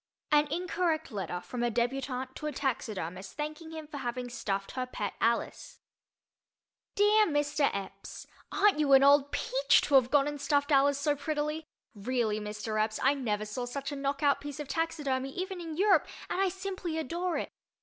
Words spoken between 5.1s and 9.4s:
Alice DEAR MR. Epps: Aren't you an old